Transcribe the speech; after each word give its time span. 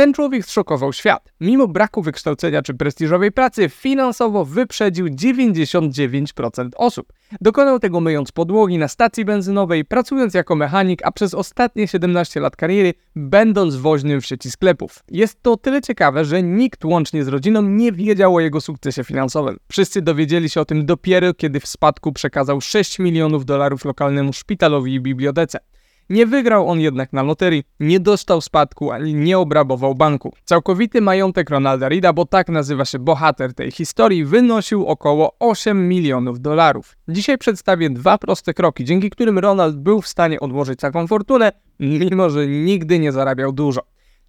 Ten 0.00 0.12
człowiek 0.12 0.46
zszokował 0.46 0.92
świat. 0.92 1.32
Mimo 1.40 1.68
braku 1.68 2.02
wykształcenia 2.02 2.62
czy 2.62 2.74
prestiżowej 2.74 3.32
pracy, 3.32 3.68
finansowo 3.68 4.44
wyprzedził 4.44 5.06
99% 5.06 6.68
osób. 6.76 7.12
Dokonał 7.40 7.78
tego 7.78 8.00
myjąc 8.00 8.32
podłogi 8.32 8.78
na 8.78 8.88
stacji 8.88 9.24
benzynowej, 9.24 9.84
pracując 9.84 10.34
jako 10.34 10.56
mechanik, 10.56 11.00
a 11.04 11.12
przez 11.12 11.34
ostatnie 11.34 11.88
17 11.88 12.40
lat 12.40 12.56
kariery 12.56 12.94
będąc 13.16 13.76
woźnym 13.76 14.20
w 14.20 14.26
sieci 14.26 14.50
sklepów. 14.50 15.04
Jest 15.10 15.42
to 15.42 15.56
tyle 15.56 15.80
ciekawe, 15.80 16.24
że 16.24 16.42
nikt 16.42 16.84
łącznie 16.84 17.24
z 17.24 17.28
rodziną 17.28 17.62
nie 17.62 17.92
wiedział 17.92 18.36
o 18.36 18.40
jego 18.40 18.60
sukcesie 18.60 19.04
finansowym. 19.04 19.56
Wszyscy 19.68 20.02
dowiedzieli 20.02 20.50
się 20.50 20.60
o 20.60 20.64
tym 20.64 20.86
dopiero, 20.86 21.34
kiedy 21.34 21.60
w 21.60 21.66
spadku 21.66 22.12
przekazał 22.12 22.60
6 22.60 22.98
milionów 22.98 23.44
dolarów 23.44 23.84
lokalnemu 23.84 24.32
szpitalowi 24.32 24.94
i 24.94 25.00
bibliotece. 25.00 25.58
Nie 26.10 26.26
wygrał 26.26 26.68
on 26.68 26.80
jednak 26.80 27.12
na 27.12 27.22
loterii, 27.22 27.64
nie 27.80 28.00
dostał 28.00 28.40
spadku 28.40 28.90
ani 28.90 29.14
nie 29.14 29.38
obrabował 29.38 29.94
banku. 29.94 30.32
Całkowity 30.44 31.00
majątek 31.00 31.50
Ronalda 31.50 31.88
Rida, 31.88 32.12
bo 32.12 32.26
tak 32.26 32.48
nazywa 32.48 32.84
się 32.84 32.98
bohater 32.98 33.54
tej 33.54 33.70
historii, 33.70 34.24
wynosił 34.24 34.86
około 34.86 35.36
8 35.38 35.88
milionów 35.88 36.40
dolarów. 36.40 36.96
Dzisiaj 37.08 37.38
przedstawię 37.38 37.90
dwa 37.90 38.18
proste 38.18 38.54
kroki, 38.54 38.84
dzięki 38.84 39.10
którym 39.10 39.38
Ronald 39.38 39.76
był 39.76 40.00
w 40.00 40.08
stanie 40.08 40.40
odłożyć 40.40 40.80
taką 40.80 41.06
fortunę, 41.06 41.52
mimo 41.80 42.30
że 42.30 42.46
nigdy 42.46 42.98
nie 42.98 43.12
zarabiał 43.12 43.52
dużo. 43.52 43.80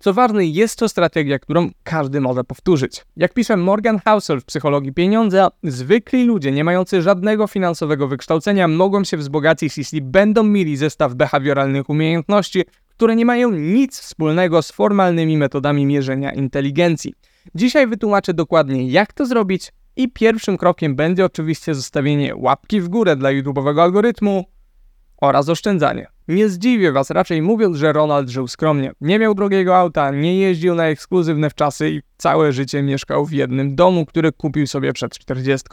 Co 0.01 0.13
ważne, 0.13 0.45
jest 0.45 0.79
to 0.79 0.89
strategia, 0.89 1.39
którą 1.39 1.69
każdy 1.83 2.21
może 2.21 2.43
powtórzyć. 2.43 3.05
Jak 3.17 3.33
pisze 3.33 3.57
Morgan 3.57 3.99
Housel 4.05 4.41
w 4.41 4.45
Psychologii 4.45 4.93
Pieniądza, 4.93 5.49
zwykli 5.63 6.25
ludzie 6.25 6.51
nie 6.51 6.63
mający 6.63 7.01
żadnego 7.01 7.47
finansowego 7.47 8.07
wykształcenia 8.07 8.67
mogą 8.67 9.03
się 9.03 9.17
wzbogacić, 9.17 9.77
jeśli 9.77 10.01
będą 10.01 10.43
mieli 10.43 10.77
zestaw 10.77 11.13
behawioralnych 11.13 11.89
umiejętności, 11.89 12.63
które 12.89 13.15
nie 13.15 13.25
mają 13.25 13.51
nic 13.51 13.99
wspólnego 13.99 14.61
z 14.61 14.71
formalnymi 14.71 15.37
metodami 15.37 15.85
mierzenia 15.85 16.33
inteligencji. 16.33 17.13
Dzisiaj 17.55 17.87
wytłumaczę 17.87 18.33
dokładnie, 18.33 18.87
jak 18.87 19.13
to 19.13 19.25
zrobić, 19.25 19.71
i 19.95 20.11
pierwszym 20.11 20.57
krokiem 20.57 20.95
będzie 20.95 21.25
oczywiście 21.25 21.75
zostawienie 21.75 22.35
łapki 22.35 22.81
w 22.81 22.89
górę 22.89 23.15
dla 23.15 23.29
YouTube'owego 23.29 23.81
algorytmu 23.81 24.45
oraz 25.17 25.49
oszczędzanie. 25.49 26.07
Nie 26.31 26.49
zdziwię 26.49 26.91
was 26.91 27.09
raczej 27.09 27.41
mówiąc, 27.41 27.77
że 27.77 27.93
Ronald 27.93 28.29
żył 28.29 28.47
skromnie. 28.47 28.91
Nie 29.01 29.19
miał 29.19 29.33
drogiego 29.33 29.77
auta, 29.77 30.11
nie 30.11 30.39
jeździł 30.39 30.75
na 30.75 30.85
ekskluzywne 30.85 31.49
wczasy 31.49 31.89
i 31.89 32.01
całe 32.17 32.53
życie 32.53 32.83
mieszkał 32.83 33.25
w 33.25 33.31
jednym 33.31 33.75
domu, 33.75 34.05
który 34.05 34.31
kupił 34.31 34.67
sobie 34.67 34.93
przed 34.93 35.17
40. 35.17 35.67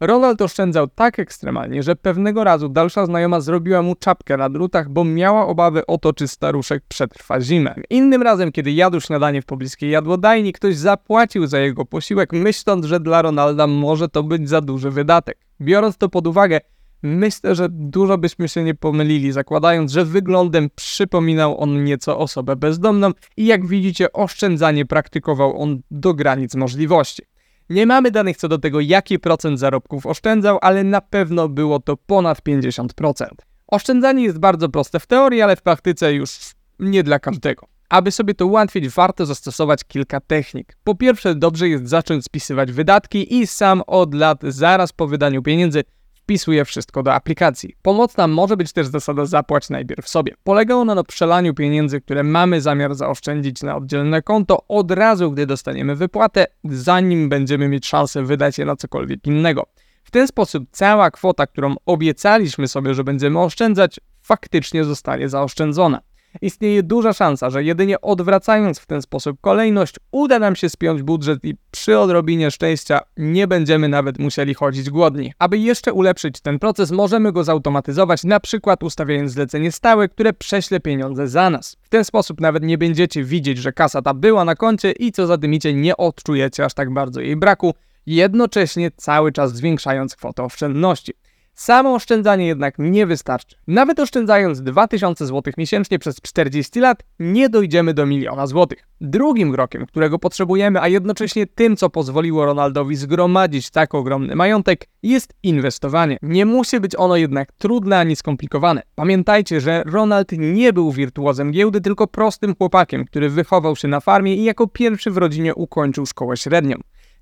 Ronald 0.00 0.42
oszczędzał 0.42 0.86
tak 0.88 1.18
ekstremalnie, 1.18 1.82
że 1.82 1.96
pewnego 1.96 2.44
razu 2.44 2.68
dalsza 2.68 3.06
znajoma 3.06 3.40
zrobiła 3.40 3.82
mu 3.82 3.94
czapkę 3.94 4.36
na 4.36 4.50
drutach, 4.50 4.88
bo 4.88 5.04
miała 5.04 5.46
obawy 5.46 5.86
o 5.86 5.98
to, 5.98 6.12
czy 6.12 6.28
staruszek 6.28 6.82
przetrwa 6.88 7.40
zimę. 7.40 7.74
Innym 7.90 8.22
razem, 8.22 8.52
kiedy 8.52 8.72
jadł 8.72 9.00
śniadanie 9.00 9.42
w 9.42 9.46
pobliskiej 9.46 9.90
jadłodajni, 9.90 10.52
ktoś 10.52 10.76
zapłacił 10.76 11.46
za 11.46 11.58
jego 11.58 11.84
posiłek, 11.84 12.32
myśląc, 12.32 12.84
że 12.84 13.00
dla 13.00 13.22
Ronalda 13.22 13.66
może 13.66 14.08
to 14.08 14.22
być 14.22 14.48
za 14.48 14.60
duży 14.60 14.90
wydatek. 14.90 15.38
Biorąc 15.60 15.96
to 15.96 16.08
pod 16.08 16.26
uwagę, 16.26 16.60
Myślę, 17.02 17.54
że 17.54 17.68
dużo 17.70 18.18
byśmy 18.18 18.48
się 18.48 18.64
nie 18.64 18.74
pomylili, 18.74 19.32
zakładając, 19.32 19.92
że 19.92 20.04
wyglądem 20.04 20.70
przypominał 20.74 21.60
on 21.60 21.84
nieco 21.84 22.18
osobę 22.18 22.56
bezdomną 22.56 23.10
i 23.36 23.46
jak 23.46 23.66
widzicie, 23.66 24.12
oszczędzanie 24.12 24.86
praktykował 24.86 25.62
on 25.62 25.80
do 25.90 26.14
granic 26.14 26.54
możliwości. 26.54 27.22
Nie 27.70 27.86
mamy 27.86 28.10
danych 28.10 28.36
co 28.36 28.48
do 28.48 28.58
tego, 28.58 28.80
jaki 28.80 29.18
procent 29.18 29.58
zarobków 29.58 30.06
oszczędzał, 30.06 30.58
ale 30.62 30.84
na 30.84 31.00
pewno 31.00 31.48
było 31.48 31.80
to 31.80 31.96
ponad 31.96 32.38
50%. 32.38 33.26
Oszczędzanie 33.66 34.24
jest 34.24 34.38
bardzo 34.38 34.68
proste 34.68 35.00
w 35.00 35.06
teorii, 35.06 35.42
ale 35.42 35.56
w 35.56 35.62
praktyce 35.62 36.14
już 36.14 36.30
nie 36.78 37.02
dla 37.02 37.18
każdego. 37.18 37.66
Aby 37.88 38.12
sobie 38.12 38.34
to 38.34 38.46
ułatwić, 38.46 38.88
warto 38.88 39.26
zastosować 39.26 39.84
kilka 39.84 40.20
technik. 40.20 40.76
Po 40.84 40.94
pierwsze, 40.94 41.34
dobrze 41.34 41.68
jest 41.68 41.88
zacząć 41.88 42.24
spisywać 42.24 42.72
wydatki 42.72 43.38
i 43.38 43.46
sam 43.46 43.82
od 43.86 44.14
lat, 44.14 44.38
zaraz 44.42 44.92
po 44.92 45.06
wydaniu 45.06 45.42
pieniędzy, 45.42 45.84
wpisuje 46.26 46.64
wszystko 46.64 47.02
do 47.02 47.14
aplikacji. 47.14 47.74
Pomocna 47.82 48.26
może 48.26 48.56
być 48.56 48.72
też 48.72 48.86
zasada 48.86 49.26
zapłać 49.26 49.70
najpierw 49.70 50.08
sobie. 50.08 50.34
Polega 50.44 50.74
ona 50.74 50.94
na 50.94 51.04
przelaniu 51.04 51.54
pieniędzy, 51.54 52.00
które 52.00 52.22
mamy 52.22 52.60
zamiar 52.60 52.94
zaoszczędzić 52.94 53.62
na 53.62 53.76
oddzielne 53.76 54.22
konto 54.22 54.66
od 54.68 54.90
razu, 54.90 55.30
gdy 55.30 55.46
dostaniemy 55.46 55.96
wypłatę, 55.96 56.46
zanim 56.64 57.28
będziemy 57.28 57.68
mieć 57.68 57.86
szansę 57.86 58.22
wydać 58.22 58.58
je 58.58 58.64
na 58.64 58.76
cokolwiek 58.76 59.26
innego. 59.26 59.66
W 60.04 60.10
ten 60.10 60.28
sposób 60.28 60.64
cała 60.70 61.10
kwota, 61.10 61.46
którą 61.46 61.74
obiecaliśmy 61.86 62.68
sobie, 62.68 62.94
że 62.94 63.04
będziemy 63.04 63.40
oszczędzać, 63.40 64.00
faktycznie 64.22 64.84
zostanie 64.84 65.28
zaoszczędzona. 65.28 66.00
Istnieje 66.42 66.82
duża 66.82 67.12
szansa, 67.12 67.50
że 67.50 67.64
jedynie 67.64 68.00
odwracając 68.00 68.78
w 68.78 68.86
ten 68.86 69.02
sposób 69.02 69.40
kolejność, 69.40 69.94
uda 70.12 70.38
nam 70.38 70.56
się 70.56 70.68
spiąć 70.68 71.02
budżet 71.02 71.44
i 71.44 71.54
przy 71.70 71.98
odrobinie 71.98 72.50
szczęścia 72.50 73.00
nie 73.16 73.46
będziemy 73.46 73.88
nawet 73.88 74.18
musieli 74.18 74.54
chodzić 74.54 74.90
głodni. 74.90 75.32
Aby 75.38 75.58
jeszcze 75.58 75.92
ulepszyć 75.92 76.40
ten 76.40 76.58
proces, 76.58 76.90
możemy 76.90 77.32
go 77.32 77.44
zautomatyzować, 77.44 78.24
na 78.24 78.40
przykład 78.40 78.82
ustawiając 78.82 79.32
zlecenie 79.32 79.72
stałe, 79.72 80.08
które 80.08 80.32
prześle 80.32 80.80
pieniądze 80.80 81.28
za 81.28 81.50
nas. 81.50 81.76
W 81.82 81.88
ten 81.88 82.04
sposób 82.04 82.40
nawet 82.40 82.62
nie 82.62 82.78
będziecie 82.78 83.24
widzieć, 83.24 83.58
że 83.58 83.72
kasa 83.72 84.02
ta 84.02 84.14
była 84.14 84.44
na 84.44 84.54
koncie 84.54 84.92
i 84.92 85.12
co 85.12 85.26
zadymicie, 85.26 85.74
nie 85.74 85.96
odczujecie 85.96 86.64
aż 86.64 86.74
tak 86.74 86.92
bardzo 86.92 87.20
jej 87.20 87.36
braku, 87.36 87.74
jednocześnie 88.06 88.90
cały 88.96 89.32
czas 89.32 89.54
zwiększając 89.54 90.16
kwotę 90.16 90.42
oszczędności. 90.42 91.12
Samo 91.58 91.94
oszczędzanie 91.94 92.46
jednak 92.46 92.74
nie 92.78 93.06
wystarczy. 93.06 93.56
Nawet 93.66 94.00
oszczędzając 94.00 94.62
2000 94.62 95.26
zł 95.26 95.52
miesięcznie 95.58 95.98
przez 95.98 96.20
40 96.20 96.80
lat, 96.80 97.02
nie 97.18 97.48
dojdziemy 97.48 97.94
do 97.94 98.06
miliona 98.06 98.46
złotych. 98.46 98.88
Drugim 99.00 99.52
krokiem, 99.52 99.86
którego 99.86 100.18
potrzebujemy, 100.18 100.80
a 100.80 100.88
jednocześnie 100.88 101.46
tym, 101.46 101.76
co 101.76 101.90
pozwoliło 101.90 102.44
Ronaldowi 102.44 102.96
zgromadzić 102.96 103.70
tak 103.70 103.94
ogromny 103.94 104.36
majątek, 104.36 104.88
jest 105.02 105.34
inwestowanie. 105.42 106.18
Nie 106.22 106.46
musi 106.46 106.80
być 106.80 106.96
ono 106.96 107.16
jednak 107.16 107.52
trudne 107.52 107.98
ani 107.98 108.16
skomplikowane. 108.16 108.82
Pamiętajcie, 108.94 109.60
że 109.60 109.82
Ronald 109.86 110.32
nie 110.32 110.72
był 110.72 110.92
wirtuozem 110.92 111.50
giełdy, 111.50 111.80
tylko 111.80 112.06
prostym 112.06 112.54
chłopakiem, 112.54 113.04
który 113.04 113.30
wychował 113.30 113.76
się 113.76 113.88
na 113.88 114.00
farmie 114.00 114.36
i 114.36 114.44
jako 114.44 114.66
pierwszy 114.66 115.10
w 115.10 115.16
rodzinie 115.16 115.54
ukończył 115.54 116.06
szkołę 116.06 116.36
średnią. 116.36 116.76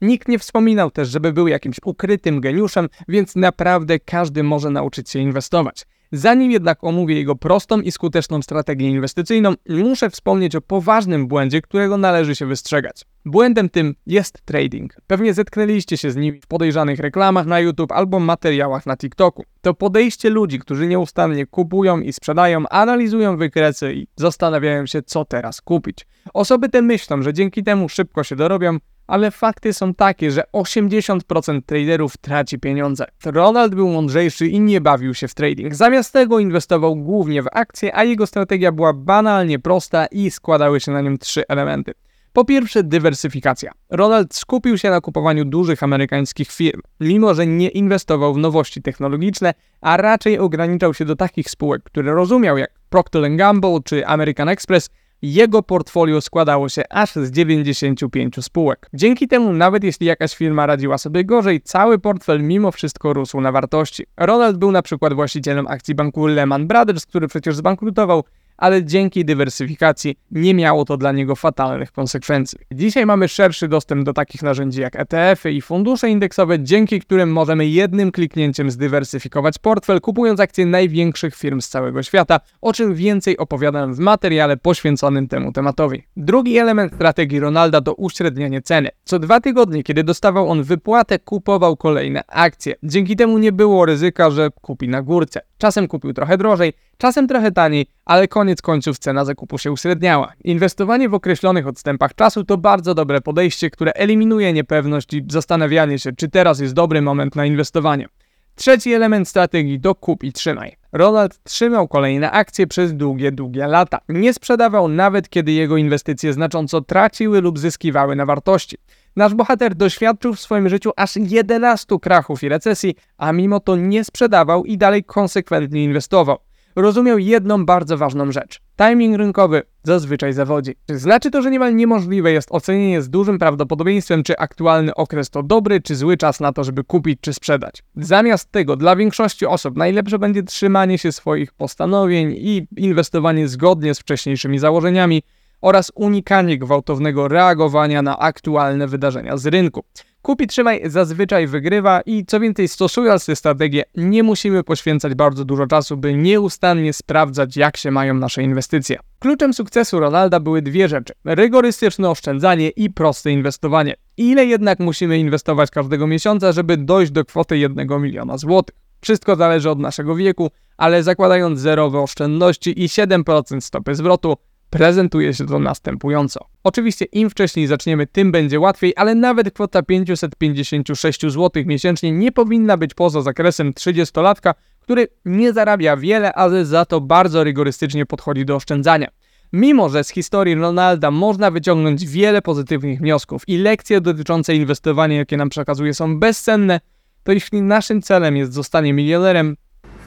Nikt 0.04 0.28
nie 0.28 0.38
wspominał 0.38 0.90
też, 0.90 1.08
żeby 1.08 1.32
był 1.32 1.48
jakimś 1.48 1.76
ukrytym 1.84 2.40
geniuszem, 2.40 2.88
więc 3.08 3.36
naprawdę 3.36 3.98
każdy 3.98 4.42
może 4.42 4.70
nauczyć 4.70 5.10
się 5.10 5.18
inwestować. 5.18 5.86
Zanim 6.12 6.50
jednak 6.50 6.84
omówię 6.84 7.14
jego 7.14 7.36
prostą 7.36 7.80
i 7.80 7.90
skuteczną 7.90 8.42
strategię 8.42 8.88
inwestycyjną, 8.88 9.54
muszę 9.68 10.10
wspomnieć 10.10 10.56
o 10.56 10.60
poważnym 10.60 11.26
błędzie, 11.26 11.62
którego 11.62 11.96
należy 11.96 12.36
się 12.36 12.46
wystrzegać. 12.46 13.04
Błędem 13.24 13.68
tym 13.68 13.94
jest 14.06 14.42
trading. 14.44 14.96
Pewnie 15.06 15.34
zetknęliście 15.34 15.96
się 15.96 16.10
z 16.10 16.16
nim 16.16 16.40
w 16.40 16.46
podejrzanych 16.46 16.98
reklamach 16.98 17.46
na 17.46 17.60
YouTube 17.60 17.92
albo 17.92 18.20
materiałach 18.20 18.86
na 18.86 18.96
TikToku. 18.96 19.44
To 19.60 19.74
podejście 19.74 20.30
ludzi, 20.30 20.58
którzy 20.58 20.86
nieustannie 20.86 21.46
kupują 21.46 22.00
i 22.00 22.12
sprzedają, 22.12 22.68
analizują 22.68 23.36
wykresy 23.36 23.94
i 23.94 24.06
zastanawiają 24.16 24.86
się, 24.86 25.02
co 25.02 25.24
teraz 25.24 25.60
kupić. 25.60 26.06
Osoby 26.34 26.68
te 26.68 26.82
myślą, 26.82 27.22
że 27.22 27.32
dzięki 27.32 27.62
temu 27.62 27.88
szybko 27.88 28.24
się 28.24 28.36
dorobią, 28.36 28.78
ale 29.06 29.30
fakty 29.30 29.72
są 29.72 29.94
takie, 29.94 30.30
że 30.30 30.42
80% 30.52 31.60
traderów 31.66 32.16
traci 32.16 32.58
pieniądze. 32.58 33.06
Ronald 33.24 33.74
był 33.74 33.88
mądrzejszy 33.88 34.46
i 34.46 34.60
nie 34.60 34.80
bawił 34.80 35.14
się 35.14 35.28
w 35.28 35.34
trading. 35.34 35.74
Zamiast 35.74 36.12
tego 36.12 36.38
inwestował 36.38 36.96
głównie 36.96 37.42
w 37.42 37.48
akcje, 37.52 37.96
a 37.96 38.04
jego 38.04 38.26
strategia 38.26 38.72
była 38.72 38.92
banalnie 38.92 39.58
prosta 39.58 40.06
i 40.06 40.30
składały 40.30 40.80
się 40.80 40.92
na 40.92 41.00
nim 41.00 41.18
trzy 41.18 41.42
elementy. 41.48 41.92
Po 42.32 42.44
pierwsze, 42.44 42.82
dywersyfikacja. 42.82 43.72
Ronald 43.90 44.34
skupił 44.34 44.78
się 44.78 44.90
na 44.90 45.00
kupowaniu 45.00 45.44
dużych 45.44 45.82
amerykańskich 45.82 46.50
firm, 46.50 46.80
mimo 47.00 47.34
że 47.34 47.46
nie 47.46 47.68
inwestował 47.68 48.34
w 48.34 48.38
nowości 48.38 48.82
technologiczne, 48.82 49.54
a 49.80 49.96
raczej 49.96 50.38
ograniczał 50.38 50.94
się 50.94 51.04
do 51.04 51.16
takich 51.16 51.50
spółek, 51.50 51.82
które 51.82 52.14
rozumiał 52.14 52.58
jak 52.58 52.70
Procter 52.90 53.36
Gamble 53.36 53.78
czy 53.84 54.06
American 54.06 54.48
Express– 54.48 54.90
jego 55.32 55.62
portfolio 55.62 56.20
składało 56.20 56.68
się 56.68 56.82
aż 56.90 57.14
z 57.14 57.30
95 57.30 58.44
spółek. 58.44 58.90
Dzięki 58.94 59.28
temu, 59.28 59.52
nawet 59.52 59.84
jeśli 59.84 60.06
jakaś 60.06 60.34
firma 60.34 60.66
radziła 60.66 60.98
sobie 60.98 61.24
gorzej, 61.24 61.60
cały 61.60 61.98
portfel 61.98 62.42
mimo 62.42 62.72
wszystko 62.72 63.12
rósł 63.12 63.40
na 63.40 63.52
wartości. 63.52 64.06
Ronald 64.16 64.56
był 64.56 64.72
na 64.72 64.82
przykład 64.82 65.14
właścicielem 65.14 65.66
akcji 65.66 65.94
banku 65.94 66.26
Lehman 66.26 66.66
Brothers, 66.66 67.06
który 67.06 67.28
przecież 67.28 67.56
zbankrutował, 67.56 68.24
ale 68.56 68.84
dzięki 68.84 69.24
dywersyfikacji 69.24 70.16
nie 70.30 70.54
miało 70.54 70.84
to 70.84 70.96
dla 70.96 71.12
niego 71.12 71.36
fatalnych 71.36 71.92
konsekwencji. 71.92 72.58
Dzisiaj 72.72 73.06
mamy 73.06 73.28
szerszy 73.28 73.68
dostęp 73.68 74.04
do 74.04 74.12
takich 74.12 74.42
narzędzi 74.42 74.80
jak 74.80 74.96
ETF-y 74.96 75.52
i 75.52 75.60
fundusze 75.60 76.10
indeksowe, 76.10 76.60
dzięki 76.60 77.00
którym 77.00 77.32
możemy 77.32 77.66
jednym 77.66 78.12
kliknięciem 78.12 78.70
zdywersyfikować 78.70 79.58
portfel, 79.58 80.00
kupując 80.00 80.40
akcje 80.40 80.66
największych 80.66 81.36
firm 81.36 81.60
z 81.60 81.68
całego 81.68 82.02
świata, 82.02 82.40
o 82.60 82.72
czym 82.72 82.94
więcej 82.94 83.38
opowiadam 83.38 83.94
w 83.94 83.98
materiale 83.98 84.56
poświęconym 84.56 85.28
temu 85.28 85.52
tematowi. 85.52 86.02
Drugi 86.16 86.58
element 86.58 86.94
strategii 86.94 87.40
Ronalda 87.40 87.80
to 87.80 87.94
uśrednianie 87.94 88.62
ceny. 88.62 88.88
Co 89.04 89.18
dwa 89.18 89.40
tygodnie, 89.40 89.82
kiedy 89.82 90.04
dostawał 90.04 90.50
on 90.50 90.62
wypłatę, 90.62 91.18
kupował 91.18 91.76
kolejne 91.76 92.22
akcje. 92.28 92.74
Dzięki 92.82 93.16
temu 93.16 93.38
nie 93.38 93.52
było 93.52 93.86
ryzyka, 93.86 94.30
że 94.30 94.50
kupi 94.60 94.88
na 94.88 95.02
górce. 95.02 95.40
Czasem 95.58 95.88
kupił 95.88 96.12
trochę 96.12 96.38
drożej, 96.38 96.72
Czasem 96.98 97.28
trochę 97.28 97.52
taniej, 97.52 97.86
ale 98.04 98.28
koniec 98.28 98.62
końców 98.62 98.98
cena 98.98 99.24
zakupu 99.24 99.58
się 99.58 99.72
uśredniała. 99.72 100.32
Inwestowanie 100.44 101.08
w 101.08 101.14
określonych 101.14 101.66
odstępach 101.66 102.14
czasu 102.14 102.44
to 102.44 102.58
bardzo 102.58 102.94
dobre 102.94 103.20
podejście, 103.20 103.70
które 103.70 103.92
eliminuje 103.92 104.52
niepewność 104.52 105.14
i 105.14 105.24
zastanawianie 105.28 105.98
się, 105.98 106.12
czy 106.12 106.28
teraz 106.28 106.60
jest 106.60 106.74
dobry 106.74 107.02
moment 107.02 107.36
na 107.36 107.46
inwestowanie. 107.46 108.06
Trzeci 108.54 108.92
element 108.92 109.28
strategii 109.28 109.80
to 109.80 109.94
kup 109.94 110.24
i 110.24 110.32
trzymaj. 110.32 110.76
Ronald 110.92 111.42
trzymał 111.42 111.88
kolejne 111.88 112.30
akcje 112.30 112.66
przez 112.66 112.94
długie, 112.94 113.32
długie 113.32 113.66
lata. 113.66 113.98
Nie 114.08 114.34
sprzedawał 114.34 114.88
nawet 114.88 115.28
kiedy 115.28 115.52
jego 115.52 115.76
inwestycje 115.76 116.32
znacząco 116.32 116.80
traciły 116.80 117.40
lub 117.40 117.58
zyskiwały 117.58 118.16
na 118.16 118.26
wartości. 118.26 118.76
Nasz 119.16 119.34
bohater 119.34 119.74
doświadczył 119.74 120.34
w 120.34 120.40
swoim 120.40 120.68
życiu 120.68 120.90
aż 120.96 121.16
11 121.16 121.98
krachów 122.02 122.42
i 122.42 122.48
recesji, 122.48 122.94
a 123.18 123.32
mimo 123.32 123.60
to 123.60 123.76
nie 123.76 124.04
sprzedawał 124.04 124.64
i 124.64 124.78
dalej 124.78 125.04
konsekwentnie 125.04 125.84
inwestował 125.84 126.38
rozumiał 126.76 127.18
jedną 127.18 127.66
bardzo 127.66 127.98
ważną 127.98 128.32
rzecz. 128.32 128.60
Timing 128.76 129.16
rynkowy 129.16 129.62
zazwyczaj 129.82 130.32
zawodzi. 130.32 130.74
Znaczy 130.88 131.30
to, 131.30 131.42
że 131.42 131.50
niemal 131.50 131.76
niemożliwe 131.76 132.32
jest 132.32 132.48
ocenienie 132.52 133.02
z 133.02 133.10
dużym 133.10 133.38
prawdopodobieństwem, 133.38 134.22
czy 134.22 134.38
aktualny 134.38 134.94
okres 134.94 135.30
to 135.30 135.42
dobry 135.42 135.80
czy 135.80 135.96
zły 135.96 136.16
czas 136.16 136.40
na 136.40 136.52
to, 136.52 136.64
żeby 136.64 136.84
kupić 136.84 137.20
czy 137.20 137.32
sprzedać. 137.32 137.82
Zamiast 137.96 138.52
tego, 138.52 138.76
dla 138.76 138.96
większości 138.96 139.46
osób 139.46 139.76
najlepsze 139.76 140.18
będzie 140.18 140.42
trzymanie 140.42 140.98
się 140.98 141.12
swoich 141.12 141.52
postanowień 141.52 142.34
i 142.38 142.66
inwestowanie 142.76 143.48
zgodnie 143.48 143.94
z 143.94 143.98
wcześniejszymi 143.98 144.58
założeniami 144.58 145.22
oraz 145.64 145.92
unikanie 145.94 146.58
gwałtownego 146.58 147.28
reagowania 147.28 148.02
na 148.02 148.18
aktualne 148.18 148.86
wydarzenia 148.86 149.36
z 149.36 149.46
rynku. 149.46 149.84
Kupi 150.22 150.46
trzymaj 150.46 150.82
zazwyczaj 150.84 151.46
wygrywa 151.46 152.00
i 152.00 152.24
co 152.26 152.40
więcej, 152.40 152.68
stosując 152.68 153.26
tę 153.26 153.36
strategię, 153.36 153.82
nie 153.94 154.22
musimy 154.22 154.64
poświęcać 154.64 155.14
bardzo 155.14 155.44
dużo 155.44 155.66
czasu, 155.66 155.96
by 155.96 156.14
nieustannie 156.14 156.92
sprawdzać, 156.92 157.56
jak 157.56 157.76
się 157.76 157.90
mają 157.90 158.14
nasze 158.14 158.42
inwestycje. 158.42 158.98
Kluczem 159.18 159.54
sukcesu 159.54 160.00
Ronalda 160.00 160.40
były 160.40 160.62
dwie 160.62 160.88
rzeczy: 160.88 161.12
rygorystyczne 161.24 162.10
oszczędzanie 162.10 162.70
i 162.70 162.90
proste 162.90 163.30
inwestowanie. 163.30 163.94
Ile 164.16 164.46
jednak 164.46 164.78
musimy 164.80 165.18
inwestować 165.18 165.70
każdego 165.70 166.06
miesiąca, 166.06 166.52
żeby 166.52 166.76
dojść 166.76 167.12
do 167.12 167.24
kwoty 167.24 167.58
1 167.58 168.02
miliona 168.02 168.38
złotych? 168.38 168.76
Wszystko 169.00 169.36
zależy 169.36 169.70
od 169.70 169.78
naszego 169.78 170.16
wieku, 170.16 170.50
ale 170.76 171.02
zakładając 171.02 171.60
zerowe 171.60 172.00
oszczędności 172.00 172.82
i 172.82 172.88
7% 172.88 173.60
stopy 173.60 173.94
zwrotu, 173.94 174.36
prezentuje 174.78 175.34
się 175.34 175.46
to 175.46 175.58
następująco. 175.58 176.40
Oczywiście 176.64 177.04
im 177.04 177.30
wcześniej 177.30 177.66
zaczniemy, 177.66 178.06
tym 178.06 178.32
będzie 178.32 178.60
łatwiej, 178.60 178.92
ale 178.96 179.14
nawet 179.14 179.50
kwota 179.50 179.82
556 179.82 181.20
zł 181.20 181.50
miesięcznie 181.66 182.12
nie 182.12 182.32
powinna 182.32 182.76
być 182.76 182.94
poza 182.94 183.22
zakresem 183.22 183.72
30-latka, 183.72 184.54
który 184.80 185.08
nie 185.24 185.52
zarabia 185.52 185.96
wiele, 185.96 186.32
ale 186.32 186.64
za 186.64 186.84
to 186.84 187.00
bardzo 187.00 187.44
rygorystycznie 187.44 188.06
podchodzi 188.06 188.44
do 188.44 188.56
oszczędzania. 188.56 189.08
Mimo, 189.52 189.88
że 189.88 190.04
z 190.04 190.10
historii 190.10 190.54
Ronalda 190.54 191.10
można 191.10 191.50
wyciągnąć 191.50 192.06
wiele 192.06 192.42
pozytywnych 192.42 192.98
wniosków 192.98 193.42
i 193.48 193.58
lekcje 193.58 194.00
dotyczące 194.00 194.54
inwestowania, 194.54 195.16
jakie 195.16 195.36
nam 195.36 195.48
przekazuje, 195.48 195.94
są 195.94 196.20
bezcenne, 196.20 196.80
to 197.22 197.32
jeśli 197.32 197.62
naszym 197.62 198.02
celem 198.02 198.36
jest 198.36 198.52
zostanie 198.52 198.92
milionerem, 198.92 199.56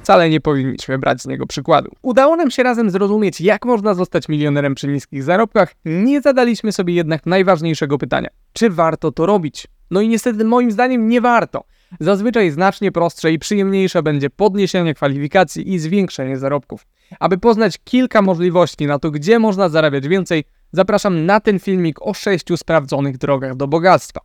wcale 0.08 0.30
nie 0.30 0.42
powinniśmy 0.42 1.00
brać 1.00 1.22
z 1.22 1.28
niego 1.28 1.48
przykładu. 1.48 1.92
Udało 2.02 2.36
nam 2.36 2.52
się 2.52 2.64
razem 2.64 2.90
zrozumieć, 2.90 3.42
jak 3.42 3.66
można 3.66 3.94
zostać 3.94 4.30
milionerem 4.30 4.76
przy 4.76 4.88
niskich 4.88 5.24
zarobkach, 5.24 5.74
nie 5.86 6.22
zadaliśmy 6.22 6.72
sobie 6.72 6.94
jednak 6.94 7.26
najważniejszego 7.26 7.98
pytania: 7.98 8.30
czy 8.54 8.70
warto 8.70 9.12
to 9.12 9.26
robić? 9.26 9.68
No 9.92 10.02
i 10.02 10.08
niestety, 10.08 10.46
moim 10.46 10.72
zdaniem, 10.72 11.10
nie 11.10 11.22
warto. 11.22 11.64
Zazwyczaj 12.00 12.52
znacznie 12.52 12.92
prostsze 12.92 13.32
i 13.32 13.40
przyjemniejsze 13.40 14.04
będzie 14.04 14.30
podniesienie 14.30 14.94
kwalifikacji 14.94 15.74
i 15.74 15.80
zwiększenie 15.80 16.38
zarobków. 16.38 16.88
Aby 17.20 17.38
poznać 17.38 17.78
kilka 17.84 18.22
możliwości 18.22 18.86
na 18.86 19.00
to, 19.00 19.12
gdzie 19.12 19.40
można 19.40 19.70
zarabiać 19.70 20.08
więcej, 20.08 20.44
zapraszam 20.72 21.26
na 21.26 21.40
ten 21.40 21.60
filmik 21.60 22.02
o 22.02 22.14
sześciu 22.14 22.58
sprawdzonych 22.58 23.18
drogach 23.18 23.56
do 23.56 23.68
bogactwa. 23.68 24.22